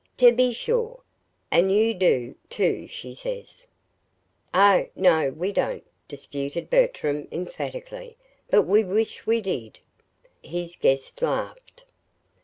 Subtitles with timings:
[0.17, 1.03] "To be sure!
[1.51, 3.67] And you do, too, she says."
[4.51, 8.17] "Oh, no, we don't," disputed Bertram, emphatically.
[8.49, 9.79] "But we WISH we did!"
[10.41, 11.85] His guest laughed.